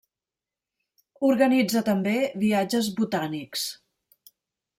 [1.29, 2.15] Organitza també
[2.45, 3.69] viatges botànics.